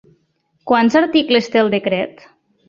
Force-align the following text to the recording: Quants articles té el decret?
Quants 0.71 0.97
articles 1.01 1.51
té 1.57 1.63
el 1.63 1.71
decret? 1.75 2.27